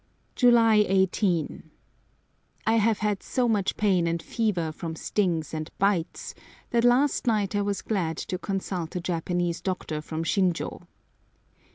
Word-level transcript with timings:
July 0.35 0.79
18.—I 0.89 2.73
have 2.77 2.97
had 2.97 3.21
so 3.21 3.47
much 3.47 3.77
pain 3.77 4.07
and 4.07 4.19
fever 4.19 4.71
from 4.71 4.95
stings 4.95 5.53
and 5.53 5.69
bites 5.77 6.33
that 6.71 6.83
last 6.83 7.27
night 7.27 7.55
I 7.55 7.61
was 7.61 7.83
glad 7.83 8.17
to 8.17 8.39
consult 8.39 8.95
a 8.95 8.99
Japanese 8.99 9.61
doctor 9.61 10.01
from 10.01 10.23
Shinjô. 10.23 10.87